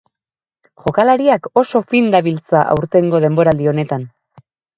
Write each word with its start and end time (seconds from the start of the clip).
Jokalariak 0.85 1.45
oso 1.63 1.81
fin 1.91 2.07
dabiltza 2.15 2.63
haurtengo 2.73 3.21
denboraldi 3.27 3.71
honetan. 3.75 4.09